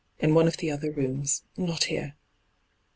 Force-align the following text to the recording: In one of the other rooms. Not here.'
In 0.17 0.33
one 0.33 0.47
of 0.47 0.57
the 0.57 0.71
other 0.71 0.89
rooms. 0.91 1.43
Not 1.57 1.83
here.' 1.83 2.15